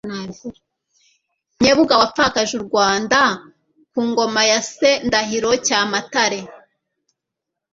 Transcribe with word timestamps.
Nyebuga 1.63 1.93
wapfakaje 2.01 2.53
u 2.59 2.63
Rwanda 2.67 3.19
ku 3.91 3.99
ngoma 4.09 4.41
ya 4.49 4.59
Se 4.73 4.91
Ndahiro 5.07 5.51
Cyamatare. 5.65 6.41